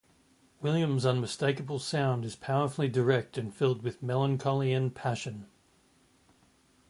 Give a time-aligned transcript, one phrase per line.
[0.61, 5.45] Williams's unmistakable sound is powerfully direct and filled with melancholy and passion.